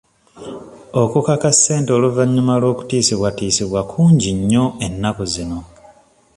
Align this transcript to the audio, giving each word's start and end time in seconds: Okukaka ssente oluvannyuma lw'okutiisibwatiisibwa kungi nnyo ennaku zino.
Okukaka 1.01 1.49
ssente 1.55 1.89
oluvannyuma 1.97 2.53
lw'okutiisibwatiisibwa 2.61 3.81
kungi 3.91 4.29
nnyo 4.39 4.65
ennaku 4.85 5.23
zino. 5.33 5.59